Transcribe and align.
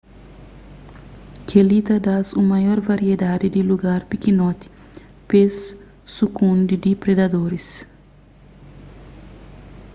kel-li 1.49 1.79
ta 1.87 1.95
da-s 2.05 2.29
un 2.39 2.45
maior 2.53 2.79
variedadi 2.89 3.47
di 3.55 3.61
lugar 3.69 4.01
pikinoti 4.11 4.67
pe-s 5.29 5.55
sukundi 6.15 6.75
di 6.83 6.91
predadoris 7.01 7.67